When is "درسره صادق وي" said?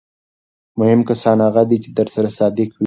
1.99-2.79